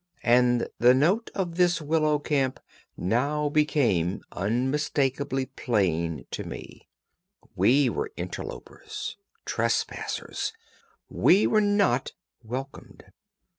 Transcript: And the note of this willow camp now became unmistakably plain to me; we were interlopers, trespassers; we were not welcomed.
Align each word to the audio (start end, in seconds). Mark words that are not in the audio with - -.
And 0.23 0.67
the 0.79 0.95
note 0.95 1.29
of 1.35 1.57
this 1.57 1.79
willow 1.79 2.17
camp 2.17 2.59
now 2.97 3.49
became 3.49 4.23
unmistakably 4.31 5.45
plain 5.45 6.25
to 6.31 6.43
me; 6.43 6.89
we 7.55 7.87
were 7.87 8.11
interlopers, 8.17 9.17
trespassers; 9.45 10.53
we 11.07 11.45
were 11.45 11.61
not 11.61 12.13
welcomed. 12.43 13.11